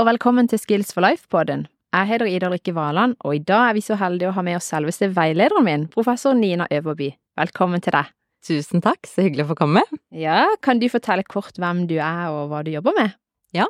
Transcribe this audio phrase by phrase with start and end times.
[0.00, 1.66] Og velkommen til Skills for life-podden.
[1.92, 4.56] Jeg heter Ida Rikke Valand, og i dag er vi så heldige å ha med
[4.56, 7.10] oss selveste veilederen min, professor Nina Øverby.
[7.36, 8.08] Velkommen til deg.
[8.48, 9.82] Tusen takk, så hyggelig å få komme.
[10.16, 13.12] Ja, kan du fortelle kort hvem du er og hva du jobber med?
[13.52, 13.66] Ja,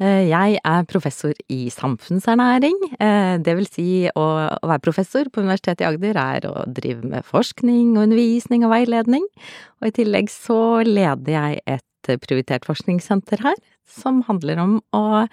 [0.00, 2.82] eh, jeg er professor i samfunnsernæring.
[2.98, 3.86] Eh, det vil si
[4.18, 4.26] å
[4.66, 9.30] være professor på Universitetet i Agder er å drive med forskning og undervisning og veiledning.
[9.78, 11.86] Og i tillegg så leder jeg et
[12.22, 15.24] prioritert forskningssenter her, som handler om å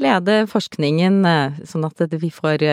[0.00, 1.22] lede forskningen
[1.68, 2.64] sånn at vi får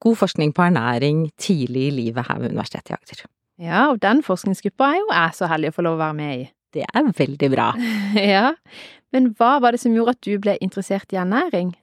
[0.00, 3.26] god forskning på ernæring tidlig i livet her ved Universitetet i Agder.
[3.60, 6.32] Ja, og den forskningsgruppa er jo jeg så heldig å få lov å være med
[6.38, 6.48] i.
[6.72, 7.68] Det er veldig bra.
[8.34, 8.54] ja,
[9.12, 11.74] men hva var det som gjorde at du ble interessert i ernæring?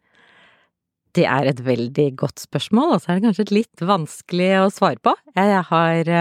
[1.17, 5.02] Det er et veldig godt spørsmål, og så er det kanskje litt vanskelig å svare
[5.02, 5.14] på.
[5.38, 6.11] Jeg har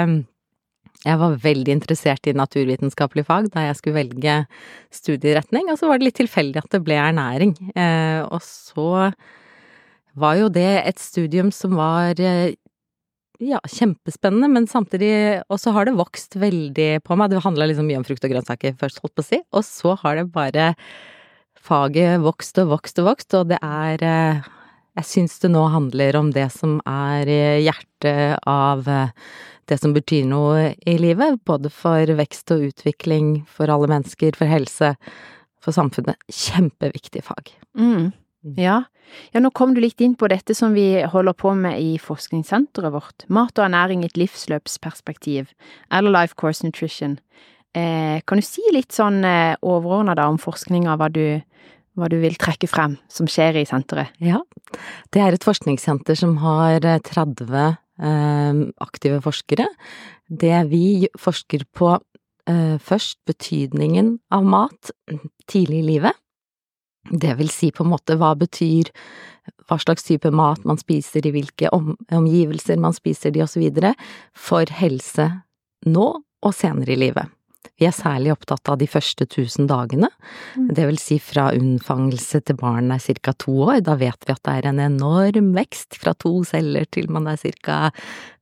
[1.07, 4.37] jeg var veldig interessert i naturvitenskapelige fag da jeg skulle velge
[4.95, 7.55] studieretning, og så var det litt tilfeldig at det ble ernæring.
[7.79, 9.11] Eh, og så
[10.17, 12.57] var jo det et studium som var eh,
[13.39, 17.31] ja, kjempespennende, men samtidig Og så har det vokst veldig på meg.
[17.31, 19.95] Det handla liksom mye om frukt og grønnsaker først, holdt på å si, og så
[20.03, 20.75] har det bare
[21.67, 24.53] faget vokst og vokst og vokst, og det er eh,
[24.97, 27.29] Jeg syns det nå handler om det som er
[27.61, 28.87] hjertet av
[29.67, 34.51] det som betyr noe i livet, både for vekst og utvikling, for alle mennesker, for
[34.51, 34.93] helse,
[35.63, 36.19] for samfunnet.
[36.31, 37.51] Kjempeviktig fag.
[37.79, 38.13] Mm.
[38.47, 38.55] mm.
[38.61, 38.85] Ja.
[39.35, 42.95] ja, nå kom du litt inn på dette som vi holder på med i forskningssenteret
[42.95, 45.51] vårt, mat og ernæring i et livsløpsperspektiv,
[45.91, 47.19] eller Life Course Nutrition.
[47.77, 51.43] Eh, kan du si litt sånn eh, overordna om forskninga, hva du,
[51.97, 54.13] hva du vil trekke frem som skjer i senteret?
[54.23, 54.43] Ja,
[55.15, 59.67] det er et forskningssenter som har 30 eh, Ehm, aktive forskere.
[60.29, 61.95] Det vi forsker på
[62.49, 64.91] eh, først, betydningen av mat
[65.49, 66.12] tidlig i livet.
[67.11, 68.91] Det vil si på en måte hva betyr
[69.69, 73.62] hva slags type mat man spiser, i hvilke omgivelser man spiser de, osv.
[74.35, 75.29] for helse
[75.87, 77.31] nå og senere i livet.
[77.76, 80.09] Vi er særlig opptatt av de første tusen dagene,
[80.56, 80.70] mm.
[80.76, 83.34] det vil si fra unnfangelse til barnet er ca.
[83.37, 83.82] to år.
[83.84, 87.37] Da vet vi at det er en enorm vekst fra to celler til man er
[87.37, 87.91] ca.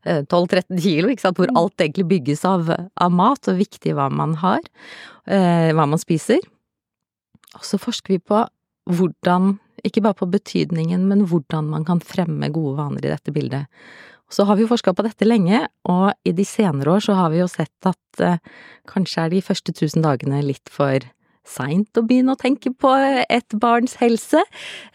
[0.04, 1.58] 12-13 eh, kilo, ikke sant, hvor mm.
[1.58, 4.62] alt egentlig bygges av, av mat, og viktig hva man har,
[5.26, 6.44] eh, hva man spiser.
[7.58, 8.44] Og så forsker vi på
[8.90, 13.66] hvordan, ikke bare på betydningen, men hvordan man kan fremme gode vaner i dette bildet.
[14.32, 17.32] Så har vi jo forska på dette lenge, og i de senere år så har
[17.32, 18.40] vi jo sett at eh,
[18.90, 21.04] kanskje er de første tusen dagene litt for
[21.44, 22.94] seint å begynne å tenke på
[23.28, 24.40] et barns helse.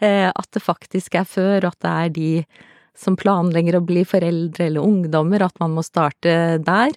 [0.02, 2.32] Eh, at det faktisk er før, at det er de
[2.98, 6.92] som planlegger å bli foreldre eller ungdommer, at man må starte der.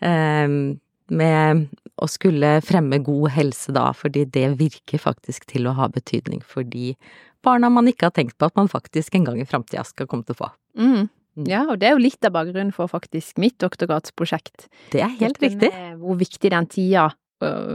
[0.00, 0.78] Eh,
[1.12, 1.66] med
[2.00, 6.64] å skulle fremme god helse da, fordi det virker faktisk til å ha betydning for
[6.64, 6.94] de
[7.44, 10.24] barna man ikke har tenkt på at man faktisk en gang i framtida skal komme
[10.26, 10.48] til å få.
[10.78, 11.10] Mm.
[11.36, 11.46] Mm.
[11.48, 14.68] Ja, og det er jo litt av bakgrunnen for faktisk mitt doktorgradsprosjekt.
[14.92, 15.72] Det er helt riktig.
[16.00, 17.10] Hvor viktig den tida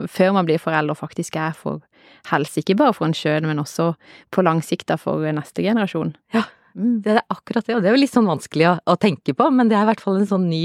[0.08, 1.82] før man blir forelder faktisk er for
[2.30, 3.92] helse, ikke bare for en sjøl, men også
[4.34, 6.14] på lang sikt for neste generasjon.
[6.36, 6.46] Ja,
[6.78, 7.02] mm.
[7.06, 9.50] det er akkurat det, og det er jo litt sånn vanskelig å, å, tenke på,
[9.54, 10.64] men det er i hvert fall en sånn ny,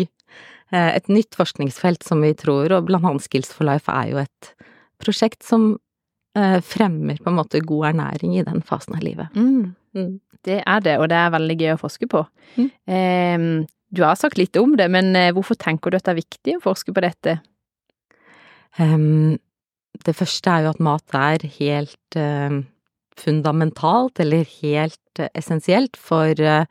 [0.71, 4.23] eh, et nytt forskningsfelt som vi tror, og blant annet Skills for Life er jo
[4.23, 4.53] et
[5.03, 5.73] prosjekt som
[6.39, 9.35] eh, fremmer på en måte god ernæring i den fasen av livet.
[9.35, 9.73] Mm.
[9.97, 10.19] Mm.
[10.43, 12.25] Det er det, og det er veldig gøy å forske på.
[12.57, 12.69] Mm.
[12.97, 13.47] Eh,
[13.93, 16.57] du har sagt litt om det, men eh, hvorfor tenker du at det er viktig
[16.59, 17.39] å forske på dette?
[18.81, 19.37] Um,
[20.07, 22.63] det første er jo at mat er helt uh,
[23.21, 26.65] fundamentalt, eller helt uh, essensielt for uh,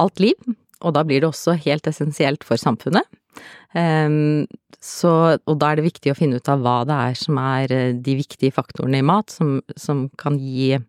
[0.00, 0.38] alt liv.
[0.82, 3.06] Og da blir det også helt essensielt for samfunnet.
[3.76, 4.48] Um,
[4.82, 7.76] så, og da er det viktig å finne ut av hva det er som er
[8.02, 10.80] de viktige faktorene i mat, som, som kan gi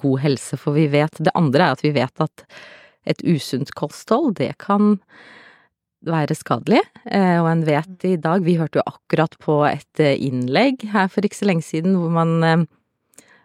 [0.00, 2.44] god helse, for vi vet Det andre er at vi vet at
[3.08, 5.00] et usunt kosthold, det kan
[6.06, 10.18] være skadelig, eh, og en vet i dag Vi hørte jo akkurat på et eh,
[10.18, 12.64] innlegg her for ikke så lenge siden hvor man eh,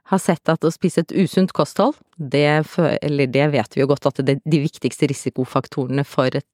[0.09, 2.63] har sett at å spise et usunt kosthold, det,
[3.03, 6.45] eller det vet vi jo godt at det er de viktigste risikofaktorene for et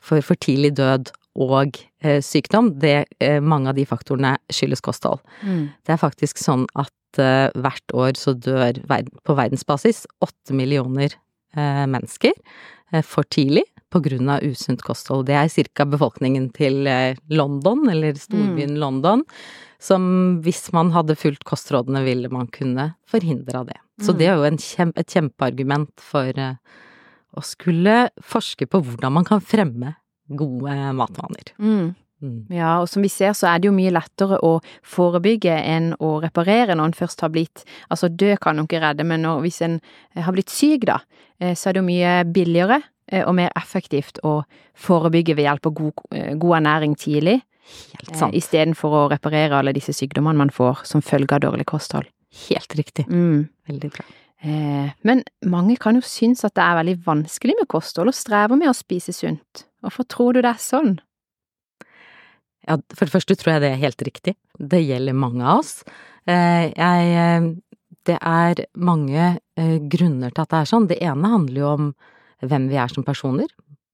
[0.00, 1.76] for, for tidlig død og
[2.24, 3.08] sykdom, det,
[3.44, 5.20] mange av de faktorene skyldes kosthold.
[5.44, 5.66] Mm.
[5.84, 8.78] Det er faktisk sånn at uh, hvert år så dør
[9.24, 11.14] på verdensbasis åtte millioner
[11.56, 15.24] uh, mennesker uh, for tidlig av usunt kosthold.
[15.30, 15.86] Det er ca.
[15.88, 16.84] befolkningen til
[17.32, 18.80] London, eller storbyen mm.
[18.82, 19.22] London,
[19.80, 20.02] som
[20.44, 23.78] hvis man hadde fulgt kostrådene, ville man kunne forhindre det.
[24.04, 24.18] Så mm.
[24.18, 29.94] det er jo kjempe, et kjempeargument for å skulle forske på hvordan man kan fremme
[30.28, 31.56] gode matvaner.
[31.56, 31.94] Mm.
[32.18, 32.48] Mm.
[32.50, 36.16] Ja, og som vi ser så er det jo mye lettere å forebygge enn å
[36.24, 39.60] reparere når en først har blitt Altså, død kan jo ikke redde, men når, hvis
[39.62, 39.78] en
[40.16, 40.98] har blitt syk, da,
[41.38, 42.80] eh, så er det jo mye billigere
[43.12, 44.40] eh, og mer effektivt å
[44.78, 47.38] forebygge ved hjelp av god, eh, god ernæring tidlig,
[47.68, 48.34] Helt eh, sant.
[48.34, 52.10] istedenfor å reparere alle disse sykdommene man får som følge av dårlig kosthold.
[52.48, 53.06] Helt riktig.
[53.08, 53.46] Mm.
[53.70, 54.06] Veldig bra.
[54.42, 58.58] Eh, men mange kan jo synes at det er veldig vanskelig med kosthold, og strever
[58.58, 59.64] med å spise sunt.
[59.82, 60.98] Hvorfor tror du det er sånn?
[62.68, 64.34] Ja, for det første tror jeg det er helt riktig.
[64.60, 65.80] Det gjelder mange av oss.
[66.28, 67.48] Eh, jeg eh,
[68.08, 69.24] Det er mange
[69.56, 70.88] eh, grunner til at det er sånn.
[70.88, 71.88] Det ene handler jo om
[72.44, 73.48] hvem vi er som personer.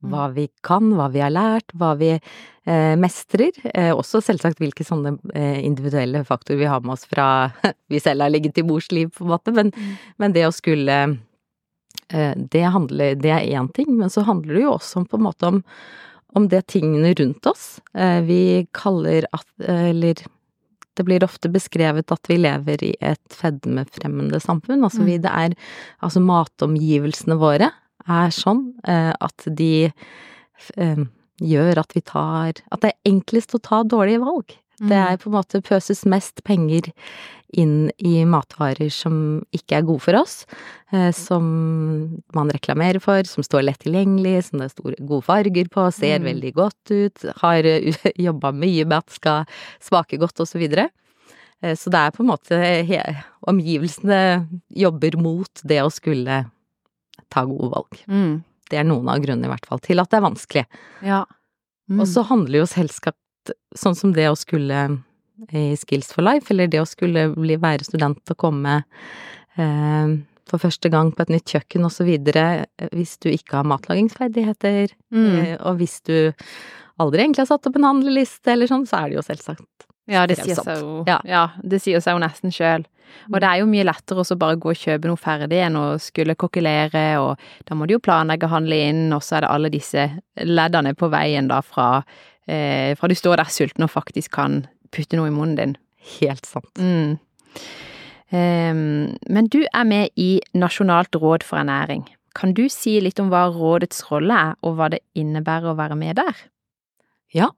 [0.04, 3.56] Hva vi kan, hva vi har lært, hva vi eh, mestrer.
[3.72, 5.16] Eh, også selvsagt hvilke sånne
[5.64, 7.28] individuelle faktorer vi har med oss fra
[7.90, 9.54] vi selv har ligget i mors liv, på en måte.
[9.56, 9.72] Men,
[10.20, 10.98] men det å skulle
[12.12, 15.20] eh, Det handler Det er én ting, men så handler det jo også om på
[15.20, 15.62] en måte om
[16.34, 17.80] om det tingene rundt oss.
[17.94, 20.14] Eh, Vi kaller at Eller
[20.94, 24.84] det blir ofte beskrevet at vi lever i et fedmefremmende samfunn.
[24.86, 25.54] Altså vi, det er
[26.02, 27.72] Altså matomgivelsene våre
[28.06, 29.90] er sånn eh, at de
[30.76, 31.04] eh,
[31.40, 34.54] gjør at vi tar At det er enklest å ta dårlige valg.
[34.82, 36.90] Det er på en måte pøses mest penger
[37.60, 39.16] inn i matvarer som
[39.54, 40.44] ikke er gode for oss,
[40.92, 41.44] eh, som
[42.34, 46.18] man reklamerer for, som står lett tilgjengelig, som det er store, gode farger på, ser
[46.20, 46.26] Mm.
[46.30, 47.62] veldig godt ut, har
[48.28, 49.46] jobba mye med at skal
[49.80, 50.88] smake godt og så videre.
[51.62, 52.58] Eh, Så det er på en måte
[53.46, 56.44] Omgivelsene jobber mot det å skulle
[57.30, 57.98] ta gode valg.
[58.08, 58.42] Mm.
[58.70, 60.64] Det er noen av grunnene i hvert fall til at det er vanskelig.
[61.04, 61.24] Ja.
[61.90, 62.00] Mm.
[62.00, 63.16] Og så handler jo selskap
[63.76, 65.02] sånn som det å skulle
[65.52, 68.84] i Skills for Life, eller det å skulle bli, være student og komme
[69.58, 70.14] eh,
[70.50, 75.38] for første gang på et nytt kjøkken videre, eh, hvis du ikke har matlagingsferdigheter, Mm.
[75.44, 76.32] eh, og hvis du
[77.00, 80.26] aldri egentlig har satt opp en handleliste eller sånn, så er det jo selvsagt Ja,
[80.26, 81.20] det sier seg jo Ja.
[81.24, 82.84] Ja, det sier seg jo nesten sjøl.
[83.32, 85.98] Og det er jo mye lettere å bare gå og kjøpe noe ferdig enn å
[85.98, 89.50] skulle kokkelere, og da må du jo planlegge å handle inn, og så er det
[89.50, 92.04] alle disse leddene på veien da fra
[92.46, 95.76] eh, fra du står der sulten og faktisk kan putte noe i munnen din.
[96.18, 96.70] helt sant.
[96.78, 97.16] Mm.
[98.34, 102.04] Ehm, men du er med i Nasjonalt råd for ernæring.
[102.34, 105.96] Kan du si litt om hva rådets rolle er, og hva det innebærer å være
[105.98, 106.44] med der?
[107.34, 107.50] Ja,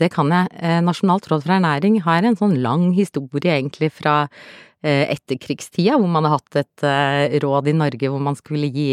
[0.00, 0.48] det kan jeg.
[0.56, 4.24] Eh, Nasjonalt råd for ernæring har en sånn lang historie egentlig fra
[4.82, 8.90] eh, etterkrigstida, hvor man har hatt et eh, råd i Norge hvor man skulle gi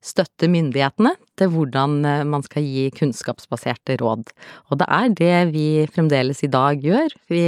[0.00, 4.24] støtte myndighetene til hvordan eh, man skal gi kunnskapsbaserte råd.
[4.70, 7.10] Og det er det vi fremdeles i dag gjør.
[7.32, 7.44] Vi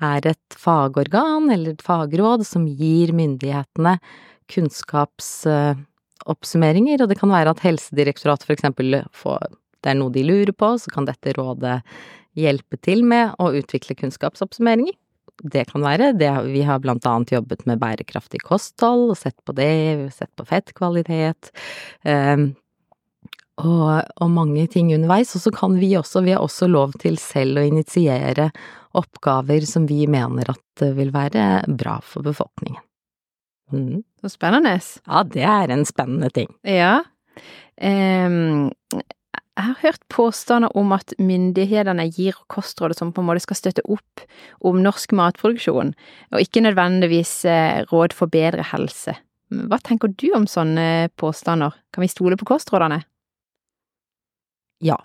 [0.00, 3.98] er et fagorgan eller et fagråd som gir myndighetene
[4.50, 9.38] kunnskapsoppsummeringer, og det kan være at Helsedirektoratet for eksempel får
[9.80, 11.80] det er noe de lurer på, så kan dette rådet
[12.38, 14.96] hjelpe til med å utvikle kunnskapsoppsummeringer.
[15.40, 16.28] Det kan være det.
[16.52, 21.48] Vi har blant annet jobbet med bærekraftig kosthold og sett på det, sett på fettkvalitet.
[22.04, 22.50] Um,
[23.60, 25.34] og, og mange ting underveis.
[25.36, 28.50] Og så kan vi også, vi har også lov til selv å initiere
[28.98, 32.82] oppgaver som vi mener at vil være bra for befolkningen.
[33.70, 34.02] Mm.
[34.20, 34.74] Så spennende.
[35.06, 36.50] Ja, det er en spennende ting.
[36.66, 37.00] Ja.
[37.80, 38.70] Um,
[39.60, 43.84] jeg har hørt påstander om at myndighetene gir kostråd som på en måte skal støtte
[43.92, 44.22] opp
[44.64, 45.92] om norsk matproduksjon,
[46.32, 49.18] og ikke nødvendigvis eh, råd for bedre helse.
[49.50, 51.74] Hva tenker du om sånne påstander?
[51.92, 53.02] Kan vi stole på kostrådene?
[54.80, 54.98] Ja,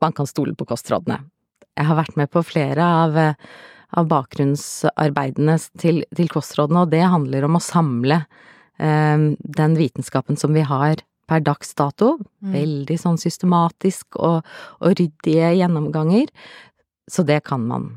[0.00, 1.20] man kan stole på kostrådene.
[1.76, 3.34] Jeg har vært med på flere av, eh,
[3.96, 8.22] av bakgrunnsarbeidene til, til kostrådene, og det handler om å samle
[8.78, 9.26] eh,
[9.60, 12.16] den vitenskapen som vi har per dags dato.
[12.42, 12.54] Mm.
[12.54, 14.46] Veldig sånn systematisk og,
[14.80, 16.32] og ryddige gjennomganger.
[17.10, 17.90] Så det kan man.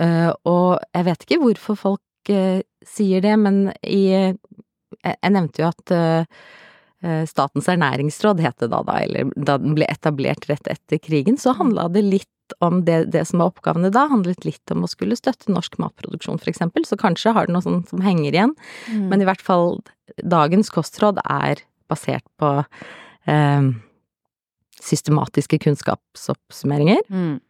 [0.00, 4.04] Eh, og jeg vet ikke hvorfor folk eh, sier det, men i
[5.02, 6.61] Jeg, jeg nevnte jo at eh, eh,
[7.26, 11.56] Statens ernæringsråd het det da, da, eller da den ble etablert rett etter krigen, så
[11.58, 12.28] handla det litt
[12.62, 16.40] om det, det som var oppgavene da, handlet litt om å skulle støtte norsk matproduksjon,
[16.40, 18.54] for eksempel, så kanskje har det noe sånt som henger igjen.
[18.90, 19.06] Mm.
[19.12, 19.80] Men i hvert fall,
[20.18, 22.52] dagens kostråd er basert på
[23.30, 23.70] eh,
[24.82, 27.02] systematiske kunnskapsoppsummeringer.
[27.12, 27.40] Mm.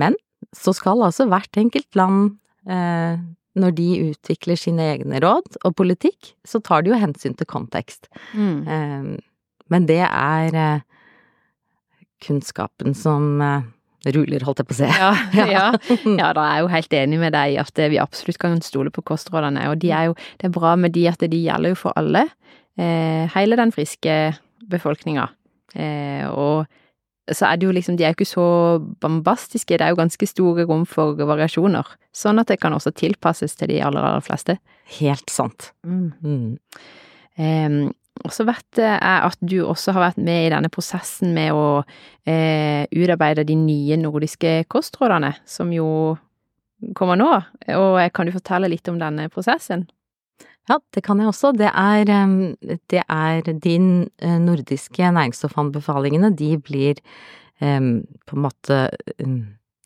[0.00, 0.18] Men
[0.56, 2.36] så skal altså hvert enkelt land,
[2.68, 3.20] eh,
[3.58, 8.06] når de utvikler sine egne råd og politikk, så tar de jo hensyn til kontekst.
[8.34, 8.60] Mm.
[8.66, 9.10] Eh,
[9.70, 10.84] men det er eh,
[12.22, 13.66] kunnskapen som eh,
[14.14, 14.90] ruler, holdt jeg på å si.
[14.90, 15.10] Ja,
[15.56, 15.64] ja.
[16.06, 18.94] ja, da er jeg jo helt enig med deg i at vi absolutt kan stole
[18.94, 21.82] på kostrådene, og de er jo, det er bra med de at de gjelder jo
[21.82, 22.28] for alle,
[22.78, 24.20] eh, hele den friske
[24.70, 25.30] befolkninga.
[26.30, 26.66] Og
[27.32, 28.48] så er det jo liksom, de er jo ikke så
[29.02, 31.86] bombastiske, det er jo ganske store rom for variasjoner.
[32.16, 34.58] Sånn at det kan også tilpasses til de aller, aller fleste.
[34.98, 35.70] Helt sant.
[35.86, 36.10] Mm.
[36.24, 36.58] Mm.
[37.40, 37.80] Um,
[38.20, 41.80] og så vet jeg at du også har vært med i denne prosessen med å
[42.28, 46.18] eh, utarbeide de nye nordiske kostrådene, som jo
[46.96, 47.30] kommer nå.
[47.78, 49.86] Og kan du fortelle litt om denne prosessen?
[50.70, 51.50] Ja, det kan jeg også.
[51.58, 52.10] Det er,
[52.90, 53.76] det er de
[54.38, 57.00] nordiske næringsstoffanbefalingene, de blir
[57.60, 58.86] på en måte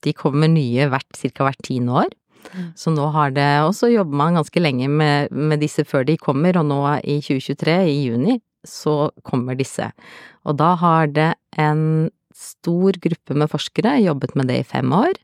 [0.04, 1.46] De kommer nye hvert, ca.
[1.46, 2.12] hvert tiende år.
[2.52, 2.66] Mm.
[2.76, 6.18] Så nå har det Og så jobber man ganske lenge med, med, disse før de
[6.20, 9.88] kommer, og nå i 2023, i juni, så kommer disse.
[10.44, 15.16] Og da har det en stor gruppe med forskere jobbet med det i fem år.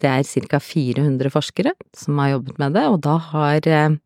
[0.00, 0.58] Det er ca.
[0.58, 3.98] 400 forskere som har jobbet med det, og da har Eh,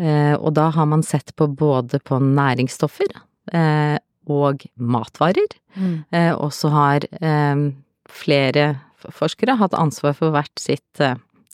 [0.00, 3.10] og da har man sett på både på næringsstoffer
[3.52, 3.98] eh,
[4.30, 5.56] og matvarer.
[5.74, 5.96] Mm.
[6.14, 7.06] Eh, og så har
[8.10, 8.64] flere
[9.00, 11.02] forskere hatt ansvar for hvert sitt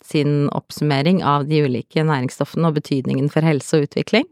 [0.06, 4.26] sin oppsummering av de ulike næringsstoffene og betydningen for helse og utvikling.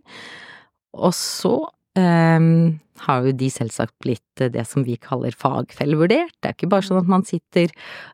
[0.94, 1.56] Og så
[1.98, 4.22] um, har jo de selvsagt blitt
[4.54, 6.32] det som vi kaller fagfellevurdert.
[6.38, 7.72] Det er ikke bare sånn at man sitter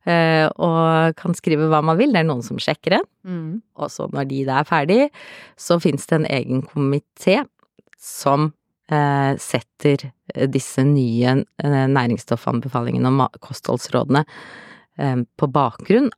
[0.08, 3.02] eh, og kan skrive hva man vil, det er noen som sjekker det.
[3.28, 3.60] Mm.
[3.80, 5.00] Og så når de er ferdig,
[5.60, 7.42] så finnes det en egen komité
[8.00, 8.50] som
[8.92, 10.08] eh, setter
[10.50, 14.25] disse nye uh, næringsstoffanbefalingene og kostholdsrådene
[15.00, 16.10] på bakgrunn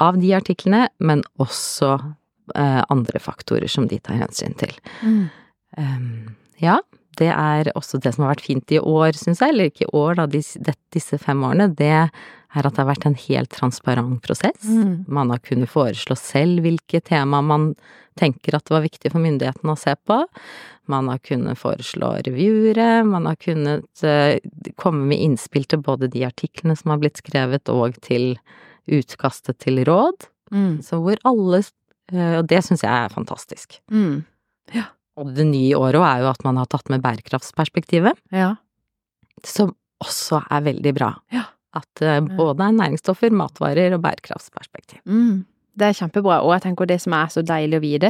[0.00, 1.98] av de artiklene, men også
[2.56, 4.72] andre faktorer som de tar hensyn til.
[5.04, 5.26] Mm.
[5.76, 6.06] Um,
[6.62, 6.78] ja,
[7.20, 9.94] det er også det som har vært fint i år, syns jeg, eller ikke i
[10.00, 12.10] år, da, disse, disse fem årene, det er
[12.50, 14.64] at det har vært en helt transparent prosess.
[14.66, 15.04] Mm.
[15.06, 17.74] Man har kunnet foreslå selv hvilke tema man
[18.18, 20.18] tenker at det var viktig for myndighetene å se på.
[20.90, 24.34] Man har kunnet foreslå revyere, man har kunnet uh,
[24.80, 28.34] komme med innspill til både de artiklene som har blitt skrevet, og til
[28.90, 30.26] utkastet til råd.
[30.50, 30.80] Mm.
[30.82, 33.78] Så hvor alle uh, Og det syns jeg er fantastisk.
[33.94, 34.24] Mm.
[34.74, 34.90] Ja.
[35.20, 38.18] Og det nye i året er jo at man har tatt med bærekraftsperspektivet.
[38.32, 38.54] Ja.
[39.46, 41.12] Som også er veldig bra.
[41.34, 41.46] Ja.
[41.76, 45.02] At uh, både er næringsstoffer, matvarer og bærekraftsperspektiv.
[45.04, 45.44] Mm.
[45.80, 48.08] Det er kjempebra, og jeg tenker det som er så deilig å vite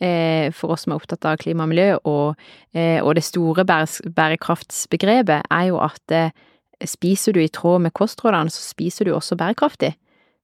[0.00, 3.64] eh, for oss som er opptatt av klima og miljø, og, eh, og det store
[3.66, 6.30] bærekraftsbegrepet, er jo at eh,
[6.86, 9.92] spiser du i tråd med kostrådene, så spiser du også bærekraftig.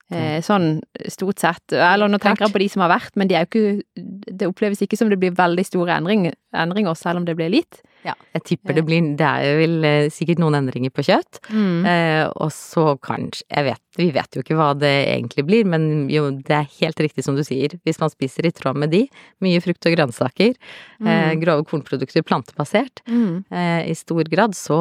[0.07, 0.77] Eh, sånn
[1.11, 1.75] stort sett.
[1.75, 4.05] Eller nå tenker jeg på de som har vært, men de er jo ikke
[4.39, 7.81] Det oppleves ikke som det blir veldig store endring, endringer, selv om det blir litt.
[8.07, 11.41] Ja, jeg tipper det blir Det er vel eh, sikkert noen endringer på kjøtt.
[11.51, 11.87] Mm.
[11.91, 16.07] Eh, og så kanskje Jeg vet Vi vet jo ikke hva det egentlig blir, men
[16.13, 17.75] jo, det er helt riktig som du sier.
[17.83, 19.07] Hvis man spiser i tråd med de,
[19.43, 21.11] mye frukt og grønnsaker, eh, mm.
[21.17, 23.47] eh, grove kornprodukter plantebasert, mm.
[23.51, 24.79] eh, i stor grad, så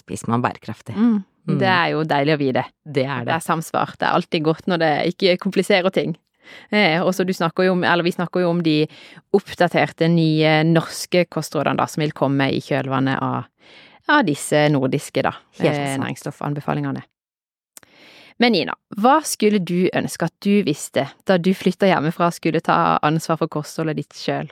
[0.00, 0.96] spiser man bærekraftig.
[0.98, 1.20] Mm.
[1.54, 1.60] Mm.
[1.62, 2.64] Det er jo deilig å vite.
[2.84, 3.28] Det er det.
[3.30, 3.94] Det er samsvar.
[3.98, 6.16] Det er alltid godt når det ikke kompliserer ting.
[6.70, 8.82] Eh, og så du snakker jo om, eller vi snakker jo om de
[9.36, 13.46] oppdaterte nye norske kostrådene da, som vil komme i kjølvannet av,
[14.10, 17.04] av disse nordiske da, eh, næringsstoffanbefalingene.
[18.40, 22.62] Men Nina, hva skulle du ønske at du visste da du flytta hjemmefra og skulle
[22.64, 24.48] ta ansvar for kostholdet ditt sjøl?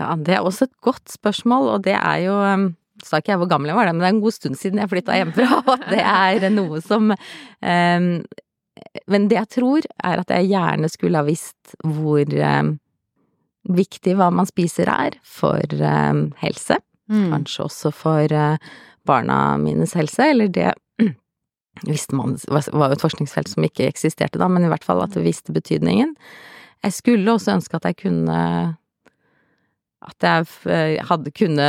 [0.00, 2.70] Ja, det er også et godt spørsmål, og det er jo um
[3.06, 4.82] sa ikke jeg hvor gammel jeg var, da, men det er en god stund siden
[4.82, 8.12] jeg flytta hjemmefra, og det er noe som um,
[9.12, 12.76] Men det jeg tror, er at jeg gjerne skulle ha visst hvor um,
[13.68, 16.80] viktig hva man spiser er for um, helse.
[17.10, 17.28] Mm.
[17.34, 18.70] Kanskje også for uh,
[19.06, 20.72] barna mines helse, eller det
[21.90, 25.14] visste man var jo et forskningsfelt som ikke eksisterte da, men i hvert fall at
[25.16, 26.14] det visste betydningen.
[26.80, 28.40] Jeg skulle også ønske at jeg kunne
[30.00, 31.64] At jeg hadde kunne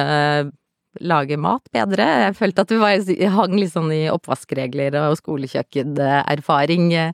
[1.00, 2.05] lage mat bedre.
[2.25, 6.89] Jeg følte at vi var, hang litt sånn i oppvaskregler og skolekjøkkenerfaring.
[6.91, 7.12] Ja.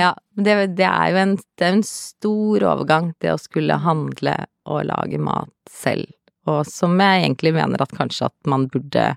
[0.00, 4.38] ja det, det, er jo en, det er en stor overgang, det å skulle handle
[4.68, 6.08] og lage mat selv.
[6.48, 9.10] Og som jeg egentlig mener at kanskje at man burde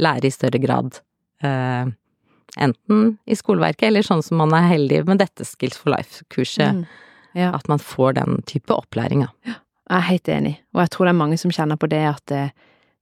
[0.00, 1.00] lære i større grad.
[1.44, 1.90] Eh,
[2.56, 6.80] enten i skoleverket, eller sånn som man er heldig med dette Skills for life-kurset.
[6.80, 6.86] Mm.
[7.36, 7.52] Ja.
[7.52, 9.58] At man får den type opplæring, ja.
[9.88, 12.32] Jeg er helt enig, og jeg tror det er mange som kjenner på det at
[12.36, 12.50] eh,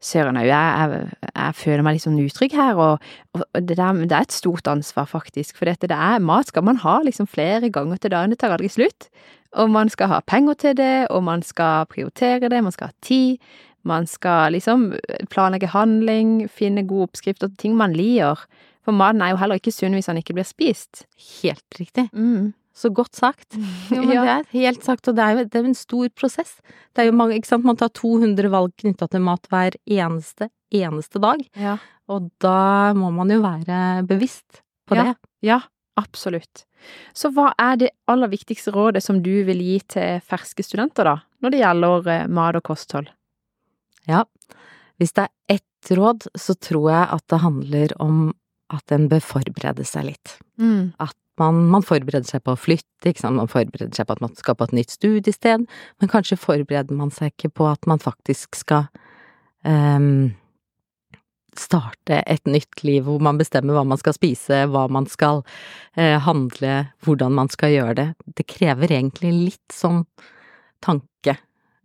[0.06, 4.02] Søren òg, jeg, jeg, jeg, føler meg litt sånn utrygg her, og, og det, der,
[4.04, 5.56] det, er et stort ansvar, faktisk.
[5.58, 8.54] For dette, det er mat skal man ha liksom flere ganger til dagen, det tar
[8.54, 9.08] aldri slutt.
[9.56, 12.96] Og man skal ha penger til det, og man skal prioritere det, man skal ha
[13.02, 13.42] tid.
[13.86, 14.90] Man skal liksom
[15.30, 18.42] planlegge handling, finne gode oppskrifter til ting man liker.
[18.86, 21.06] For maten er jo heller ikke sunn hvis den ikke blir spist.
[21.42, 22.08] Helt riktig.
[22.12, 22.52] Mm.
[22.76, 23.56] Så godt sagt.
[23.95, 24.23] Jo, men ja.
[24.23, 26.56] det er helt sagt, og det er jo det er en stor prosess.
[26.92, 30.50] Det er jo mange, ikke sant, man tar 200 valg knytta til mat hver eneste,
[30.75, 31.40] eneste dag.
[31.56, 31.78] Ja.
[32.12, 35.09] Og da må man jo være bevisst på Ja.
[35.09, 35.16] det.
[35.49, 35.61] Ja,
[35.99, 36.66] absolutt.
[37.16, 41.16] Så hva er det aller viktigste rådet som du vil gi til ferske studenter, da,
[41.42, 43.09] når det gjelder eh, mat og kosthold?
[44.06, 44.23] Ja.
[45.00, 48.21] Hvis det er ett råd, så tror jeg at det handler om
[48.75, 50.37] at en bør forberede seg litt.
[50.59, 50.92] Mm.
[51.40, 54.68] Man, man forbereder seg på å flytte, man forbereder seg på at man skal på
[54.68, 55.66] et nytt studiested,
[56.00, 58.86] men kanskje forbereder man seg ikke på at man faktisk skal
[59.66, 60.32] um,
[61.56, 66.16] starte et nytt liv hvor man bestemmer hva man skal spise, hva man skal uh,
[66.24, 68.08] handle, hvordan man skal gjøre det.
[68.38, 70.04] Det krever egentlig litt sånn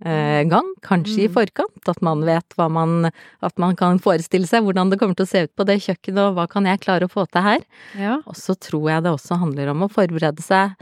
[0.04, 1.34] tankegang, kanskje i Mm.
[1.34, 5.26] forkant, at man vet hva man At man kan forestille seg hvordan det kommer til
[5.26, 7.60] å se ut på det kjøkkenet, og hva kan jeg klare å få til her?
[7.98, 8.18] Ja.
[8.26, 10.76] Og så tror jeg det også handler om å forberede seg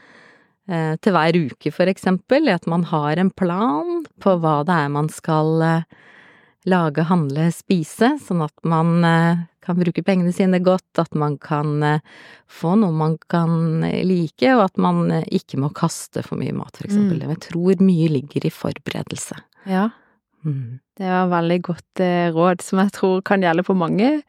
[0.69, 4.89] eh, til hver uke, for eksempel, at man har en plan på hva det er
[4.89, 5.83] man skal eh,
[6.65, 11.83] lage, handle, spise, sånn at man eh, kan bruke pengene sine godt, at man kan
[11.83, 12.03] eh,
[12.49, 16.55] få noe man kan eh, like, og at man eh, ikke må kaste for mye
[16.55, 17.21] mat, for eksempel.
[17.21, 17.33] Mm.
[17.35, 19.41] Jeg tror mye ligger i forberedelse.
[19.69, 19.89] ja.
[20.47, 20.79] Mm.
[20.95, 22.01] Det var veldig godt
[22.31, 24.21] råd, som jeg tror kan gjelde på mange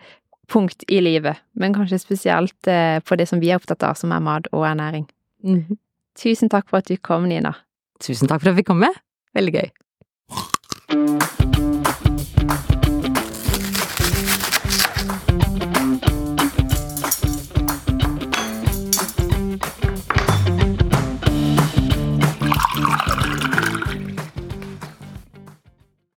[0.50, 2.66] punkt i livet, men kanskje spesielt
[3.06, 5.06] på det som vi er opptatt av, som er mat og ernæring.
[5.46, 5.78] Mm.
[6.18, 7.54] Tusen takk for at du kom, Nina.
[8.02, 9.02] Tusen takk for at vi kom med.
[9.38, 11.38] Veldig gøy.